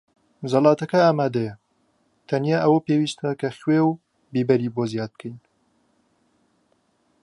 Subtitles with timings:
[0.51, 1.53] زەڵاتەکە ئامادەیە.
[2.29, 3.89] تەنها ئەوە پێویستە کە خوێ و
[4.33, 5.37] بیبەری بۆ زیاد بکەین.